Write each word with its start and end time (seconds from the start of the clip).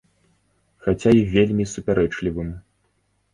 Хаця 0.85 1.11
і 1.17 1.21
вельмі 1.35 1.67
супярэчлівым. 1.75 2.49